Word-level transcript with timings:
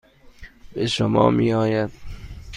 به 0.73 0.85
شما 0.87 1.29
میآید. 1.29 1.89